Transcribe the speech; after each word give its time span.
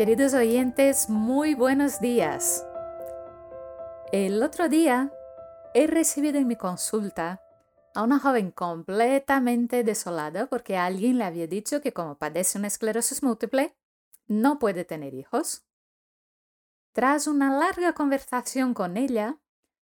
Queridos 0.00 0.32
oyentes, 0.32 1.10
muy 1.10 1.52
buenos 1.52 2.00
días. 2.00 2.66
El 4.12 4.42
otro 4.42 4.70
día 4.70 5.12
he 5.74 5.86
recibido 5.86 6.38
en 6.38 6.46
mi 6.46 6.56
consulta 6.56 7.42
a 7.94 8.02
una 8.02 8.18
joven 8.18 8.50
completamente 8.50 9.84
desolada 9.84 10.46
porque 10.46 10.78
alguien 10.78 11.18
le 11.18 11.24
había 11.24 11.46
dicho 11.46 11.82
que 11.82 11.92
como 11.92 12.16
padece 12.16 12.56
una 12.56 12.68
esclerosis 12.68 13.22
múltiple, 13.22 13.76
no 14.26 14.58
puede 14.58 14.86
tener 14.86 15.12
hijos. 15.12 15.66
Tras 16.94 17.26
una 17.26 17.58
larga 17.58 17.92
conversación 17.92 18.72
con 18.72 18.96
ella, 18.96 19.38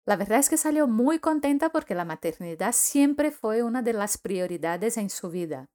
la 0.05 0.17
verdad 0.17 0.41
es 0.41 0.51
que 0.51 0.59
salió 0.59 0.87
muy 0.87 1.19
contenta 1.19 1.71
porque 1.71 1.95
la 1.95 2.05
maternidad 2.05 2.73
siempre 2.75 3.31
fue 3.31 3.63
una 3.63 3.81
de 3.81 3.95
las 3.95 4.19
prioridades 4.19 4.99
en 4.99 5.09
su 5.09 5.31
vida. 5.31 5.71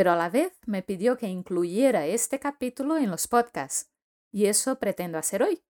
Pero 0.00 0.12
a 0.12 0.16
la 0.16 0.30
vez 0.30 0.58
me 0.64 0.82
pidió 0.82 1.18
que 1.18 1.28
incluyera 1.28 2.06
este 2.06 2.40
capítulo 2.40 2.96
en 2.96 3.10
los 3.10 3.28
podcasts, 3.28 3.90
y 4.32 4.46
eso 4.46 4.78
pretendo 4.78 5.18
hacer 5.18 5.42
hoy. 5.42 5.62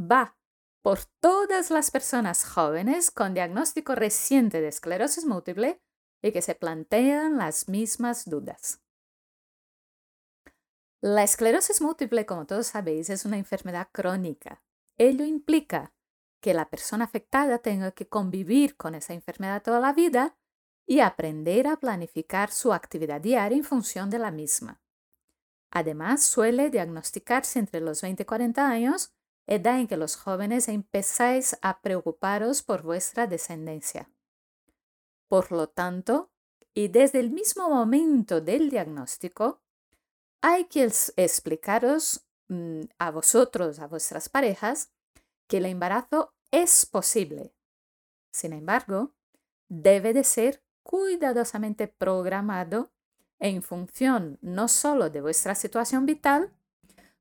Va 0.00 0.38
por 0.82 1.00
todas 1.20 1.72
las 1.72 1.90
personas 1.90 2.44
jóvenes 2.44 3.10
con 3.10 3.34
diagnóstico 3.34 3.96
reciente 3.96 4.60
de 4.60 4.68
esclerosis 4.68 5.24
múltiple 5.24 5.82
y 6.22 6.30
que 6.30 6.42
se 6.42 6.54
plantean 6.54 7.38
las 7.38 7.68
mismas 7.68 8.30
dudas. 8.30 8.80
La 11.00 11.24
esclerosis 11.24 11.80
múltiple, 11.80 12.24
como 12.24 12.46
todos 12.46 12.68
sabéis, 12.68 13.10
es 13.10 13.24
una 13.24 13.36
enfermedad 13.36 13.88
crónica. 13.90 14.62
Ello 14.96 15.24
implica 15.24 15.92
que 16.40 16.54
la 16.54 16.70
persona 16.70 17.06
afectada 17.06 17.58
tenga 17.58 17.90
que 17.90 18.06
convivir 18.08 18.76
con 18.76 18.94
esa 18.94 19.12
enfermedad 19.12 19.60
toda 19.60 19.80
la 19.80 19.92
vida 19.92 20.36
y 20.86 21.00
aprender 21.00 21.66
a 21.66 21.76
planificar 21.76 22.50
su 22.50 22.72
actividad 22.72 23.20
diaria 23.20 23.56
en 23.56 23.64
función 23.64 24.10
de 24.10 24.18
la 24.18 24.30
misma. 24.30 24.80
Además, 25.70 26.22
suele 26.22 26.70
diagnosticarse 26.70 27.58
entre 27.58 27.80
los 27.80 28.02
20 28.02 28.22
y 28.22 28.26
40 28.26 28.68
años, 28.68 29.12
edad 29.46 29.78
en 29.78 29.86
que 29.86 29.96
los 29.96 30.16
jóvenes 30.16 30.68
empezáis 30.68 31.56
a 31.62 31.80
preocuparos 31.80 32.62
por 32.62 32.82
vuestra 32.82 33.26
descendencia. 33.26 34.10
Por 35.28 35.50
lo 35.50 35.68
tanto, 35.68 36.30
y 36.74 36.88
desde 36.88 37.20
el 37.20 37.30
mismo 37.30 37.68
momento 37.70 38.40
del 38.40 38.70
diagnóstico, 38.70 39.62
hay 40.42 40.64
que 40.64 40.84
explicaros 41.16 42.26
mm, 42.48 42.82
a 42.98 43.10
vosotros, 43.10 43.78
a 43.78 43.86
vuestras 43.86 44.28
parejas, 44.28 44.90
que 45.46 45.58
el 45.58 45.66
embarazo 45.66 46.34
es 46.50 46.84
posible. 46.86 47.54
Sin 48.32 48.52
embargo, 48.52 49.14
debe 49.68 50.12
de 50.12 50.24
ser 50.24 50.62
cuidadosamente 50.82 51.88
programado 51.88 52.92
en 53.38 53.62
función 53.62 54.38
no 54.40 54.68
solo 54.68 55.10
de 55.10 55.20
vuestra 55.20 55.54
situación 55.54 56.06
vital, 56.06 56.52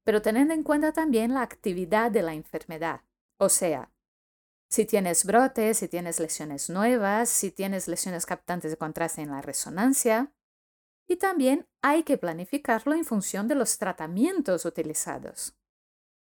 pero 0.03 0.21
teniendo 0.21 0.53
en 0.53 0.63
cuenta 0.63 0.93
también 0.93 1.33
la 1.33 1.41
actividad 1.41 2.11
de 2.11 2.21
la 2.21 2.33
enfermedad. 2.33 3.01
O 3.37 3.49
sea, 3.49 3.91
si 4.69 4.85
tienes 4.85 5.25
brotes, 5.25 5.79
si 5.79 5.87
tienes 5.87 6.19
lesiones 6.19 6.69
nuevas, 6.69 7.29
si 7.29 7.51
tienes 7.51 7.87
lesiones 7.87 8.25
captantes 8.25 8.71
de 8.71 8.77
contraste 8.77 9.21
en 9.21 9.31
la 9.31 9.41
resonancia. 9.41 10.31
Y 11.07 11.17
también 11.17 11.67
hay 11.81 12.03
que 12.03 12.17
planificarlo 12.17 12.93
en 12.93 13.03
función 13.03 13.49
de 13.49 13.55
los 13.55 13.77
tratamientos 13.77 14.63
utilizados. 14.63 15.57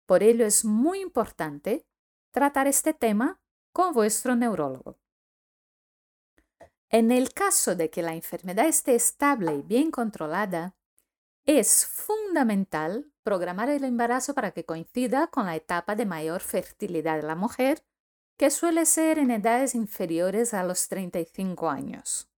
Por 0.06 0.24
ello 0.24 0.46
es 0.46 0.64
muy 0.64 1.02
importante 1.02 1.86
tratar 2.32 2.68
este 2.68 2.94
tema 2.94 3.42
con 3.74 3.94
vuestro 3.94 4.36
neurólogo. 4.36 4.98
En 6.90 7.12
el 7.12 7.34
caso 7.34 7.76
de 7.76 7.92
que 7.92 8.02
la 8.02 8.16
enfermedad 8.16 8.68
esté 8.68 8.96
estable 8.96 9.56
y 9.56 9.62
bien 9.62 9.92
controlada, 9.92 10.76
es 11.46 11.86
fundamental 11.86 13.12
programar 13.24 13.70
el 13.70 13.84
embarazo 13.84 14.34
para 14.34 14.52
que 14.52 14.66
coincida 14.66 15.28
con 15.28 15.46
la 15.46 15.56
etapa 15.56 15.96
de 15.96 16.06
mayor 16.06 16.42
fertilidad 16.42 17.18
de 17.18 17.24
la 17.24 17.36
mujer, 17.36 17.84
que 18.38 18.50
suele 18.50 18.86
ser 18.86 19.20
en 19.20 19.32
edades 19.32 19.76
inferiores 19.76 20.54
a 20.54 20.64
los 20.64 20.88
35 20.88 21.70
años. 21.70 22.30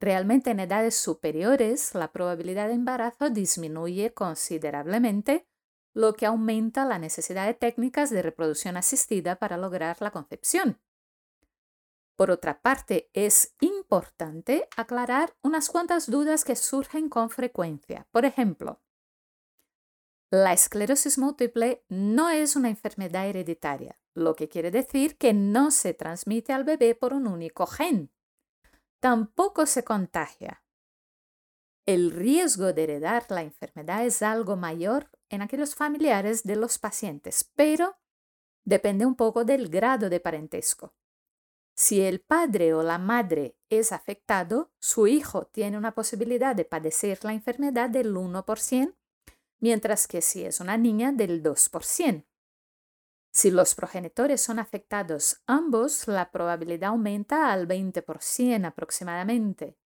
Realmente 0.00 0.50
en 0.50 0.60
edades 0.60 0.96
superiores 0.96 1.94
la 1.94 2.12
probabilidad 2.12 2.68
de 2.68 2.74
embarazo 2.74 3.30
disminuye 3.30 4.12
considerablemente 4.12 5.46
lo 5.94 6.14
que 6.14 6.26
aumenta 6.26 6.84
la 6.84 6.98
necesidad 6.98 7.46
de 7.46 7.54
técnicas 7.54 8.10
de 8.10 8.22
reproducción 8.22 8.76
asistida 8.76 9.36
para 9.36 9.56
lograr 9.56 9.96
la 10.00 10.10
concepción. 10.10 10.80
Por 12.18 12.32
otra 12.32 12.60
parte, 12.60 13.08
es 13.12 13.54
importante 13.60 14.68
aclarar 14.76 15.36
unas 15.40 15.68
cuantas 15.68 16.10
dudas 16.10 16.42
que 16.42 16.56
surgen 16.56 17.08
con 17.08 17.30
frecuencia. 17.30 18.08
Por 18.10 18.24
ejemplo, 18.24 18.82
la 20.28 20.52
esclerosis 20.52 21.16
múltiple 21.16 21.84
no 21.88 22.28
es 22.28 22.56
una 22.56 22.70
enfermedad 22.70 23.28
hereditaria, 23.28 24.00
lo 24.14 24.34
que 24.34 24.48
quiere 24.48 24.72
decir 24.72 25.16
que 25.16 25.32
no 25.32 25.70
se 25.70 25.94
transmite 25.94 26.52
al 26.52 26.64
bebé 26.64 26.96
por 26.96 27.14
un 27.14 27.28
único 27.28 27.68
gen. 27.68 28.10
Tampoco 28.98 29.64
se 29.64 29.84
contagia. 29.84 30.64
El 31.86 32.10
riesgo 32.10 32.72
de 32.72 32.82
heredar 32.82 33.26
la 33.28 33.42
enfermedad 33.42 34.04
es 34.04 34.22
algo 34.22 34.56
mayor 34.56 35.08
en 35.28 35.40
aquellos 35.40 35.76
familiares 35.76 36.42
de 36.42 36.56
los 36.56 36.80
pacientes, 36.80 37.48
pero 37.54 37.96
depende 38.64 39.06
un 39.06 39.14
poco 39.14 39.44
del 39.44 39.68
grado 39.68 40.10
de 40.10 40.18
parentesco. 40.18 40.97
Si 41.80 42.00
el 42.00 42.20
padre 42.20 42.74
o 42.74 42.82
la 42.82 42.98
madre 42.98 43.56
es 43.70 43.92
afectado, 43.92 44.72
su 44.80 45.06
hijo 45.06 45.46
tiene 45.46 45.78
una 45.78 45.94
posibilidad 45.94 46.56
de 46.56 46.64
padecer 46.64 47.24
la 47.24 47.32
enfermedad 47.32 47.88
del 47.88 48.16
1%, 48.16 48.96
mientras 49.60 50.08
que 50.08 50.20
si 50.20 50.44
es 50.44 50.58
una 50.58 50.76
niña 50.76 51.12
del 51.12 51.40
2%. 51.40 52.26
Si 53.30 53.52
los 53.52 53.76
progenitores 53.76 54.40
son 54.40 54.58
afectados 54.58 55.40
ambos, 55.46 56.08
la 56.08 56.32
probabilidad 56.32 56.88
aumenta 56.88 57.52
al 57.52 57.68
20% 57.68 58.66
aproximadamente. 58.66 59.78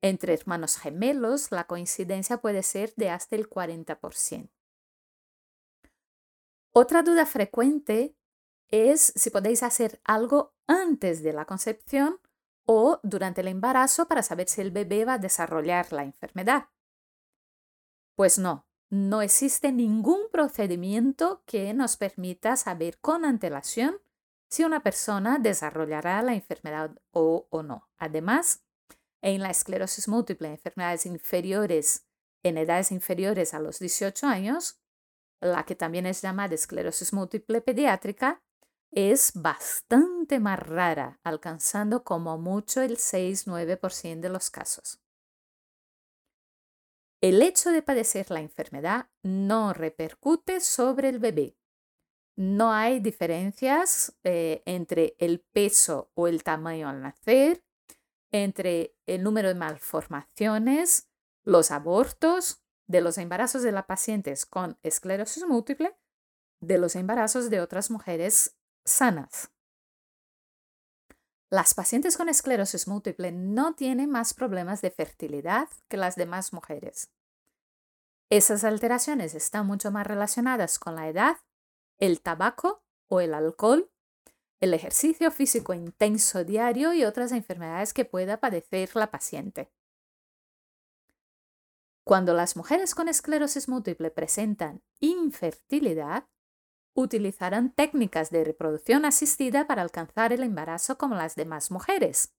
Entre 0.00 0.32
hermanos 0.32 0.78
gemelos, 0.78 1.52
la 1.52 1.66
coincidencia 1.66 2.38
puede 2.40 2.62
ser 2.62 2.94
de 2.96 3.10
hasta 3.10 3.36
el 3.36 3.50
40%. 3.50 4.48
Otra 6.72 7.02
duda 7.02 7.26
frecuente 7.26 8.17
es 8.70 9.12
si 9.16 9.30
podéis 9.30 9.62
hacer 9.62 10.00
algo 10.04 10.54
antes 10.66 11.22
de 11.22 11.32
la 11.32 11.44
concepción 11.44 12.20
o 12.64 13.00
durante 13.02 13.40
el 13.40 13.48
embarazo 13.48 14.08
para 14.08 14.22
saber 14.22 14.48
si 14.48 14.60
el 14.60 14.70
bebé 14.70 15.04
va 15.04 15.14
a 15.14 15.18
desarrollar 15.18 15.92
la 15.92 16.04
enfermedad. 16.04 16.68
Pues 18.14 18.38
no, 18.38 18.66
no 18.90 19.22
existe 19.22 19.72
ningún 19.72 20.30
procedimiento 20.30 21.42
que 21.46 21.72
nos 21.72 21.96
permita 21.96 22.56
saber 22.56 22.98
con 22.98 23.24
antelación 23.24 24.00
si 24.50 24.64
una 24.64 24.82
persona 24.82 25.38
desarrollará 25.38 26.22
la 26.22 26.34
enfermedad 26.34 26.98
o, 27.10 27.46
no. 27.62 27.88
Además, 27.96 28.64
en 29.22 29.42
la 29.42 29.50
esclerosis 29.50 30.08
múltiple, 30.08 30.48
enfermedades 30.48 31.06
inferiores 31.06 32.08
en 32.42 32.58
edades 32.58 32.92
inferiores 32.92 33.54
a 33.54 33.60
los 33.60 33.78
18 33.78 34.26
años, 34.26 34.80
la 35.40 35.64
que 35.64 35.74
también 35.74 36.06
es 36.06 36.22
llamada 36.22 36.54
esclerosis 36.54 37.12
múltiple 37.12 37.60
pediátrica, 37.60 38.42
es 38.90 39.32
bastante 39.34 40.40
más 40.40 40.58
rara, 40.58 41.20
alcanzando 41.22 42.04
como 42.04 42.38
mucho 42.38 42.80
el 42.80 42.96
6-9% 42.96 44.20
de 44.20 44.28
los 44.28 44.50
casos. 44.50 45.00
El 47.20 47.42
hecho 47.42 47.70
de 47.70 47.82
padecer 47.82 48.30
la 48.30 48.40
enfermedad 48.40 49.10
no 49.22 49.72
repercute 49.72 50.60
sobre 50.60 51.08
el 51.08 51.18
bebé. 51.18 51.56
No 52.36 52.72
hay 52.72 53.00
diferencias 53.00 54.16
eh, 54.22 54.62
entre 54.64 55.16
el 55.18 55.40
peso 55.40 56.12
o 56.14 56.28
el 56.28 56.44
tamaño 56.44 56.88
al 56.88 57.02
nacer, 57.02 57.64
entre 58.30 58.94
el 59.06 59.24
número 59.24 59.48
de 59.48 59.54
malformaciones, 59.54 61.08
los 61.44 61.72
abortos 61.72 62.62
de 62.86 63.00
los 63.00 63.18
embarazos 63.18 63.62
de 63.62 63.72
las 63.72 63.86
pacientes 63.86 64.46
con 64.46 64.78
esclerosis 64.82 65.44
múltiple 65.46 65.96
de 66.60 66.78
los 66.78 66.94
embarazos 66.96 67.50
de 67.50 67.60
otras 67.60 67.90
mujeres 67.90 68.57
sanas. 68.90 69.50
Las 71.50 71.72
pacientes 71.74 72.16
con 72.16 72.28
esclerosis 72.28 72.88
múltiple 72.88 73.32
no 73.32 73.74
tienen 73.74 74.10
más 74.10 74.34
problemas 74.34 74.82
de 74.82 74.90
fertilidad 74.90 75.68
que 75.88 75.96
las 75.96 76.14
demás 76.14 76.52
mujeres. 76.52 77.10
Esas 78.30 78.64
alteraciones 78.64 79.34
están 79.34 79.66
mucho 79.66 79.90
más 79.90 80.06
relacionadas 80.06 80.78
con 80.78 80.94
la 80.94 81.08
edad, 81.08 81.38
el 81.98 82.20
tabaco 82.20 82.82
o 83.08 83.20
el 83.20 83.32
alcohol, 83.32 83.90
el 84.60 84.74
ejercicio 84.74 85.30
físico 85.30 85.72
intenso 85.72 86.44
diario 86.44 86.92
y 86.92 87.04
otras 87.04 87.32
enfermedades 87.32 87.94
que 87.94 88.04
pueda 88.04 88.40
padecer 88.40 88.90
la 88.94 89.10
paciente. 89.10 89.70
Cuando 92.04 92.34
las 92.34 92.56
mujeres 92.56 92.94
con 92.94 93.08
esclerosis 93.08 93.68
múltiple 93.68 94.10
presentan 94.10 94.82
infertilidad, 95.00 96.26
utilizarán 97.00 97.70
técnicas 97.70 98.30
de 98.30 98.44
reproducción 98.44 99.04
asistida 99.04 99.66
para 99.66 99.82
alcanzar 99.82 100.32
el 100.32 100.42
embarazo 100.42 100.98
como 100.98 101.14
las 101.14 101.36
demás 101.36 101.70
mujeres. 101.70 102.34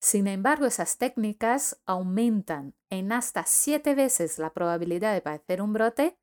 Sin 0.00 0.26
embargo, 0.26 0.66
esas 0.66 0.98
técnicas 0.98 1.80
aumentan 1.86 2.74
en 2.88 3.12
hasta 3.12 3.44
siete 3.46 3.94
veces 3.94 4.38
la 4.38 4.52
probabilidad 4.52 5.14
de 5.14 5.20
padecer 5.20 5.62
un 5.62 5.72
brote 5.72 6.18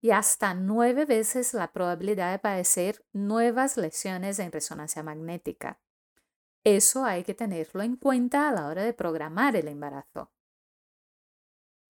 y 0.00 0.10
hasta 0.10 0.54
nueve 0.54 1.04
veces 1.04 1.54
la 1.54 1.72
probabilidad 1.72 2.30
de 2.30 2.38
padecer 2.38 3.04
nuevas 3.12 3.76
lesiones 3.76 4.38
en 4.38 4.52
resonancia 4.52 5.02
magnética. 5.02 5.80
Eso 6.64 7.04
hay 7.04 7.24
que 7.24 7.34
tenerlo 7.34 7.82
en 7.82 7.96
cuenta 7.96 8.48
a 8.48 8.52
la 8.52 8.68
hora 8.68 8.84
de 8.84 8.92
programar 8.92 9.56
el 9.56 9.66
embarazo. 9.66 10.30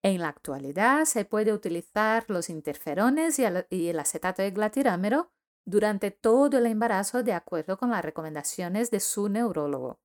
En 0.03 0.19
la 0.19 0.27
actualidad 0.27 1.05
se 1.05 1.23
puede 1.23 1.53
utilizar 1.53 2.25
los 2.27 2.49
interferones 2.49 3.39
y 3.39 3.89
el 3.89 3.99
acetato 3.99 4.41
de 4.41 4.51
glatirámero 4.51 5.31
durante 5.65 6.11
todo 6.11 6.57
el 6.57 6.65
embarazo 6.65 7.23
de 7.23 7.31
acuerdo 7.31 7.77
con 7.77 7.89
las 7.89 8.03
recomendaciones 8.03 8.91
de 8.91 8.99
su 8.99 9.29
neurólogo. 9.29 10.01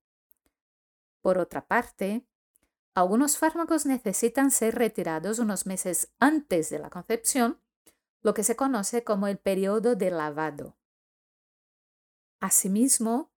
Por 1.20 1.38
otra 1.38 1.66
parte, 1.66 2.24
algunos 2.94 3.38
fármacos 3.38 3.86
necesitan 3.86 4.52
ser 4.52 4.76
retirados 4.76 5.40
unos 5.40 5.66
meses 5.66 6.12
antes 6.20 6.70
de 6.70 6.78
la 6.78 6.90
concepción, 6.90 7.60
lo 8.22 8.34
que 8.34 8.44
se 8.44 8.54
conoce 8.54 9.02
como 9.02 9.26
el 9.26 9.38
periodo 9.38 9.96
de 9.96 10.12
lavado. 10.12 10.76
Asimismo, 12.40 13.32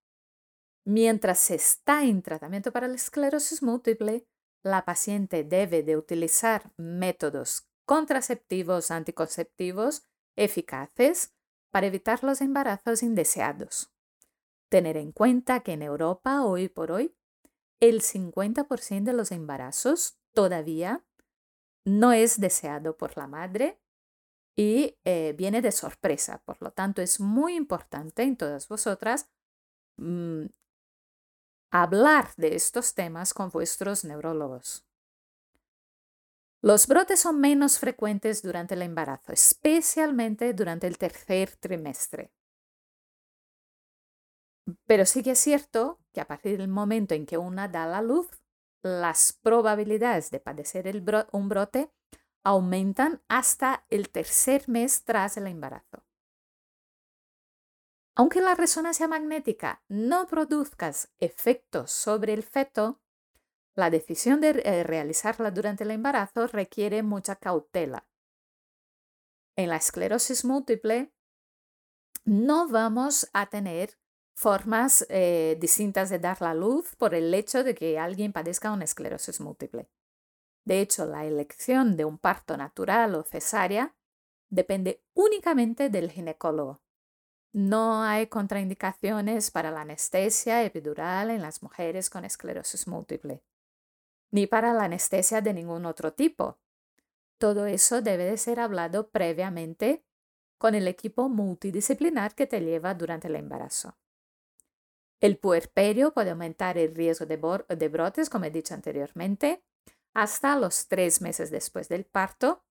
mientras 0.85 1.39
se 1.39 1.55
está 1.55 2.03
en 2.03 2.21
tratamiento 2.21 2.71
para 2.71 2.87
la 2.87 2.95
esclerosis 2.95 3.63
múltiple, 3.63 4.27
la 4.63 4.85
paciente 4.85 5.43
debe 5.43 5.83
de 5.83 5.97
utilizar 5.97 6.71
métodos 6.77 7.67
contraceptivos 7.85 8.91
anticonceptivos 8.91 10.03
eficaces 10.35 11.33
para 11.71 11.87
evitar 11.87 12.23
los 12.23 12.41
embarazos 12.41 13.03
indeseados. 13.03 13.91
Tener 14.69 14.97
en 14.97 15.11
cuenta 15.11 15.61
que 15.61 15.73
en 15.73 15.81
Europa, 15.81 16.43
hoy 16.43 16.69
por 16.69 16.91
hoy, 16.91 17.15
el 17.79 18.01
50% 18.01 19.03
de 19.03 19.13
los 19.13 19.31
embarazos 19.31 20.19
todavía 20.33 21.03
no 21.83 22.13
es 22.13 22.39
deseado 22.39 22.95
por 22.95 23.17
la 23.17 23.27
madre 23.27 23.81
y 24.55 24.97
eh, 25.03 25.33
viene 25.37 25.61
de 25.61 25.71
sorpresa. 25.71 26.41
Por 26.45 26.61
lo 26.61 26.71
tanto, 26.71 27.01
es 27.01 27.19
muy 27.19 27.55
importante 27.55 28.23
en 28.23 28.37
todas 28.37 28.67
vosotras 28.67 29.29
mm, 29.97 30.45
hablar 31.71 32.33
de 32.35 32.55
estos 32.55 32.93
temas 32.93 33.33
con 33.33 33.49
vuestros 33.49 34.03
neurólogos. 34.03 34.85
Los 36.61 36.85
brotes 36.85 37.19
son 37.19 37.39
menos 37.39 37.79
frecuentes 37.79 38.43
durante 38.43 38.75
el 38.75 38.83
embarazo, 38.83 39.31
especialmente 39.31 40.53
durante 40.53 40.85
el 40.85 40.97
tercer 40.97 41.55
trimestre. 41.55 42.31
Pero 44.85 45.05
sí 45.05 45.23
que 45.23 45.31
es 45.31 45.39
cierto 45.39 45.99
que 46.13 46.21
a 46.21 46.27
partir 46.27 46.57
del 46.57 46.67
momento 46.67 47.15
en 47.15 47.25
que 47.25 47.37
una 47.37 47.67
da 47.67 47.87
la 47.87 48.01
luz, 48.01 48.29
las 48.83 49.33
probabilidades 49.41 50.29
de 50.29 50.39
padecer 50.39 51.03
un 51.31 51.49
brote 51.49 51.91
aumentan 52.43 53.21
hasta 53.27 53.85
el 53.89 54.09
tercer 54.09 54.67
mes 54.67 55.03
tras 55.03 55.37
el 55.37 55.47
embarazo. 55.47 56.03
Aunque 58.15 58.41
la 58.41 58.55
resonancia 58.55 59.07
magnética 59.07 59.83
no 59.87 60.27
produzca 60.27 60.91
efectos 61.19 61.91
sobre 61.91 62.33
el 62.33 62.43
feto, 62.43 62.99
la 63.73 63.89
decisión 63.89 64.41
de 64.41 64.61
eh, 64.65 64.83
realizarla 64.83 65.51
durante 65.51 65.85
el 65.85 65.91
embarazo 65.91 66.47
requiere 66.47 67.03
mucha 67.03 67.37
cautela. 67.37 68.05
En 69.55 69.69
la 69.69 69.77
esclerosis 69.77 70.43
múltiple 70.43 71.13
no 72.25 72.67
vamos 72.67 73.29
a 73.33 73.47
tener 73.47 73.97
formas 74.35 75.05
eh, 75.09 75.57
distintas 75.59 76.09
de 76.09 76.19
dar 76.19 76.41
la 76.41 76.53
luz 76.53 76.95
por 76.95 77.15
el 77.15 77.33
hecho 77.33 77.63
de 77.63 77.75
que 77.75 77.97
alguien 77.97 78.33
padezca 78.33 78.71
una 78.71 78.83
esclerosis 78.83 79.39
múltiple. 79.39 79.89
De 80.65 80.81
hecho, 80.81 81.05
la 81.05 81.25
elección 81.25 81.95
de 81.95 82.05
un 82.05 82.17
parto 82.17 82.57
natural 82.57 83.15
o 83.15 83.23
cesárea 83.23 83.95
depende 84.49 85.01
únicamente 85.13 85.89
del 85.89 86.11
ginecólogo. 86.11 86.80
No 87.53 88.03
hay 88.03 88.27
contraindicaciones 88.27 89.51
para 89.51 89.71
la 89.71 89.81
anestesia 89.81 90.63
epidural 90.63 91.29
en 91.29 91.41
las 91.41 91.61
mujeres 91.61 92.09
con 92.09 92.25
esclerosis 92.25 92.87
múltiple 92.87 93.43
ni 94.31 94.47
para 94.47 94.73
la 94.73 94.85
anestesia 94.85 95.41
de 95.41 95.53
ningún 95.53 95.85
otro 95.85 96.13
tipo. 96.13 96.57
Todo 97.37 97.65
eso 97.65 98.01
debe 98.01 98.25
de 98.25 98.37
ser 98.37 98.59
hablado 98.59 99.09
previamente 99.09 100.05
con 100.57 100.75
el 100.75 100.87
equipo 100.87 101.27
multidisciplinar 101.29 102.33
que 102.33 102.47
te 102.47 102.61
lleva 102.61 102.93
durante 102.93 103.27
el 103.27 103.35
embarazo. 103.35 103.97
El 105.19 105.37
puerperio 105.37 106.13
puede 106.13 106.31
aumentar 106.31 106.77
el 106.77 106.95
riesgo 106.95 107.25
de, 107.25 107.37
de 107.75 107.89
brotes, 107.89 108.29
como 108.29 108.45
he 108.45 108.51
dicho 108.51 108.73
anteriormente, 108.73 109.63
hasta 110.13 110.55
los 110.55 110.87
tres 110.87 111.21
meses 111.21 111.51
después 111.51 111.89
del 111.89 112.05
parto, 112.05 112.63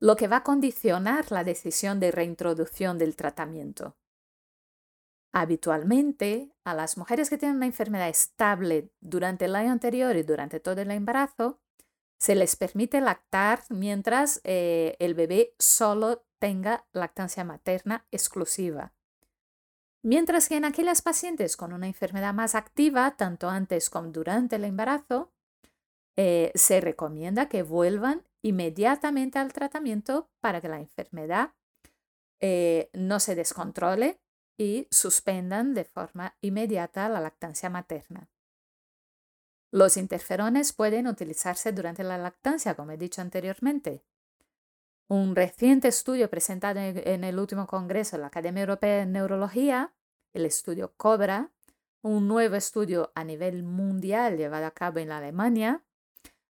lo 0.00 0.16
que 0.16 0.28
va 0.28 0.38
a 0.38 0.42
condicionar 0.42 1.30
la 1.30 1.44
decisión 1.44 2.00
de 2.00 2.10
reintroducción 2.10 2.98
del 2.98 3.16
tratamiento. 3.16 3.96
Habitualmente, 5.32 6.50
a 6.64 6.74
las 6.74 6.96
mujeres 6.96 7.30
que 7.30 7.38
tienen 7.38 7.58
una 7.58 7.66
enfermedad 7.66 8.08
estable 8.08 8.90
durante 9.00 9.44
el 9.44 9.54
año 9.54 9.70
anterior 9.70 10.16
y 10.16 10.22
durante 10.22 10.58
todo 10.58 10.80
el 10.80 10.90
embarazo, 10.90 11.60
se 12.18 12.34
les 12.34 12.56
permite 12.56 13.00
lactar 13.00 13.62
mientras 13.68 14.40
eh, 14.44 14.96
el 14.98 15.14
bebé 15.14 15.54
solo 15.58 16.24
tenga 16.38 16.86
lactancia 16.92 17.44
materna 17.44 18.06
exclusiva. 18.10 18.92
Mientras 20.02 20.48
que 20.48 20.56
en 20.56 20.64
aquellas 20.64 21.02
pacientes 21.02 21.56
con 21.56 21.72
una 21.72 21.86
enfermedad 21.86 22.34
más 22.34 22.54
activa, 22.54 23.16
tanto 23.16 23.48
antes 23.48 23.90
como 23.90 24.08
durante 24.08 24.56
el 24.56 24.64
embarazo, 24.64 25.30
eh, 26.16 26.50
se 26.54 26.80
recomienda 26.80 27.48
que 27.48 27.62
vuelvan 27.62 28.24
inmediatamente 28.42 29.38
al 29.38 29.52
tratamiento 29.52 30.30
para 30.40 30.60
que 30.60 30.68
la 30.68 30.78
enfermedad 30.78 31.54
eh, 32.40 32.90
no 32.94 33.20
se 33.20 33.34
descontrole 33.34 34.20
y 34.56 34.88
suspendan 34.90 35.74
de 35.74 35.84
forma 35.84 36.36
inmediata 36.40 37.08
la 37.08 37.20
lactancia 37.20 37.70
materna. 37.70 38.30
Los 39.72 39.96
interferones 39.96 40.72
pueden 40.72 41.06
utilizarse 41.06 41.72
durante 41.72 42.02
la 42.02 42.18
lactancia, 42.18 42.74
como 42.74 42.90
he 42.92 42.96
dicho 42.96 43.20
anteriormente. 43.20 44.04
Un 45.08 45.36
reciente 45.36 45.88
estudio 45.88 46.28
presentado 46.28 46.80
en 46.80 47.24
el 47.24 47.38
último 47.38 47.66
congreso 47.66 48.16
de 48.16 48.22
la 48.22 48.26
Academia 48.28 48.62
Europea 48.62 48.98
de 48.98 49.06
Neurología, 49.06 49.94
el 50.32 50.46
estudio 50.46 50.92
COBRA, 50.96 51.52
un 52.02 52.28
nuevo 52.28 52.56
estudio 52.56 53.12
a 53.14 53.24
nivel 53.24 53.62
mundial 53.62 54.36
llevado 54.36 54.66
a 54.66 54.70
cabo 54.72 54.98
en 54.98 55.12
Alemania, 55.12 55.84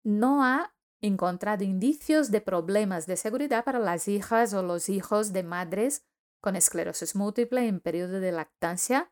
no 0.03 0.43
ha 0.43 0.73
encontrado 1.01 1.63
indicios 1.63 2.31
de 2.31 2.41
problemas 2.41 3.05
de 3.05 3.17
seguridad 3.17 3.63
para 3.63 3.79
las 3.79 4.07
hijas 4.07 4.53
o 4.53 4.63
los 4.63 4.89
hijos 4.89 5.33
de 5.33 5.43
madres 5.43 6.03
con 6.41 6.55
esclerosis 6.55 7.15
múltiple 7.15 7.67
en 7.67 7.79
periodo 7.79 8.19
de 8.19 8.31
lactancia 8.31 9.11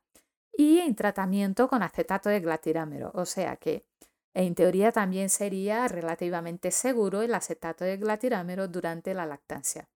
y 0.52 0.80
en 0.80 0.96
tratamiento 0.96 1.68
con 1.68 1.84
acetato 1.84 2.30
de 2.30 2.40
glatirámero. 2.40 3.12
O 3.14 3.26
sea 3.26 3.58
que 3.58 3.86
en 4.34 4.56
teoría 4.56 4.92
también 4.92 5.30
sería 5.30 5.88
relativamente 5.88 6.72
seguro 6.72 7.22
el 7.22 7.34
acetato 7.34 7.86
de 7.86 7.98
glatirámero 7.98 8.68
durante 8.68 9.14
la 9.14 9.26
lactancia. 9.26 9.90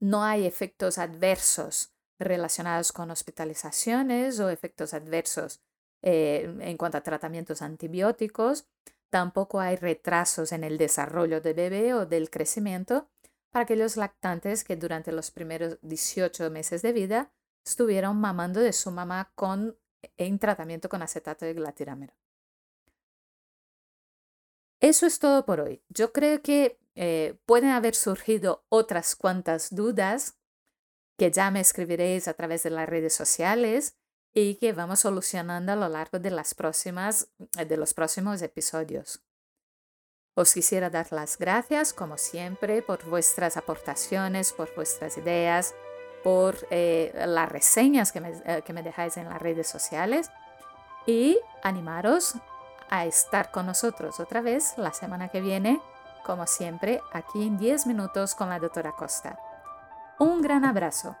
No 0.00 0.24
hay 0.24 0.46
efectos 0.46 0.98
adversos 0.98 1.94
relacionados 2.18 2.92
con 2.92 3.10
hospitalizaciones 3.10 4.40
o 4.40 4.50
efectos 4.50 4.94
adversos 4.94 5.60
eh, 6.02 6.52
en 6.60 6.76
cuanto 6.76 6.98
a 6.98 7.02
tratamientos 7.02 7.62
antibióticos. 7.62 8.66
Tampoco 9.12 9.60
hay 9.60 9.76
retrasos 9.76 10.52
en 10.52 10.64
el 10.64 10.78
desarrollo 10.78 11.42
del 11.42 11.52
bebé 11.52 11.92
o 11.92 12.06
del 12.06 12.30
crecimiento 12.30 13.10
para 13.50 13.64
aquellos 13.64 13.98
lactantes 13.98 14.64
que 14.64 14.74
durante 14.74 15.12
los 15.12 15.30
primeros 15.30 15.76
18 15.82 16.50
meses 16.50 16.80
de 16.80 16.94
vida 16.94 17.30
estuvieron 17.62 18.16
mamando 18.16 18.60
de 18.60 18.72
su 18.72 18.90
mamá 18.90 19.30
con, 19.34 19.76
en 20.16 20.38
tratamiento 20.38 20.88
con 20.88 21.02
acetato 21.02 21.44
de 21.44 21.52
glatirámero. 21.52 22.14
Eso 24.80 25.04
es 25.04 25.18
todo 25.18 25.44
por 25.44 25.60
hoy. 25.60 25.82
Yo 25.90 26.14
creo 26.14 26.40
que 26.40 26.80
eh, 26.94 27.38
pueden 27.44 27.68
haber 27.68 27.94
surgido 27.94 28.64
otras 28.70 29.14
cuantas 29.14 29.74
dudas 29.74 30.38
que 31.18 31.30
ya 31.30 31.50
me 31.50 31.60
escribiréis 31.60 32.28
a 32.28 32.32
través 32.32 32.62
de 32.62 32.70
las 32.70 32.88
redes 32.88 33.12
sociales 33.12 33.94
y 34.34 34.56
que 34.56 34.72
vamos 34.72 35.00
solucionando 35.00 35.72
a 35.72 35.76
lo 35.76 35.88
largo 35.88 36.18
próximas, 36.56 37.28
de 37.66 37.76
los 37.76 37.94
próximos 37.94 38.40
episodios. 38.42 39.22
Os 40.34 40.54
quisiera 40.54 40.88
dar 40.88 41.12
las 41.12 41.36
gracias, 41.36 41.92
como 41.92 42.16
siempre, 42.16 42.80
por 42.80 43.04
vuestras 43.04 43.58
aportaciones, 43.58 44.52
por 44.52 44.74
vuestras 44.74 45.18
ideas, 45.18 45.74
por 46.24 46.56
eh, 46.70 47.12
las 47.26 47.50
reseñas 47.50 48.12
que 48.12 48.20
me, 48.20 48.30
eh, 48.46 48.62
que 48.64 48.72
me 48.72 48.82
dejáis 48.82 49.18
en 49.18 49.28
las 49.28 49.42
redes 49.42 49.68
sociales 49.68 50.30
y 51.06 51.38
animaros 51.62 52.34
a 52.88 53.04
estar 53.04 53.50
con 53.50 53.66
nosotros 53.66 54.20
otra 54.20 54.40
vez 54.40 54.74
la 54.78 54.94
semana 54.94 55.28
que 55.28 55.42
viene, 55.42 55.82
como 56.24 56.46
siempre, 56.46 57.02
aquí 57.12 57.46
en 57.46 57.58
10 57.58 57.86
minutos 57.86 58.34
con 58.34 58.48
la 58.48 58.58
doctora 58.58 58.92
Costa. 58.92 59.38
Un 60.18 60.40
gran 60.40 60.64
abrazo. 60.64 61.16